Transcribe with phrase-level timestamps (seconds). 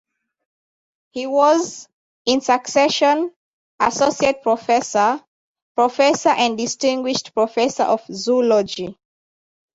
[1.11, 1.87] He was,
[2.25, 3.31] in succession,
[3.79, 5.23] associate professor,
[5.75, 8.97] professor and distinguished professor of zoology.